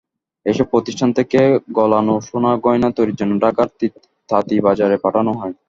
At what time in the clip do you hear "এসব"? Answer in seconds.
0.45-0.65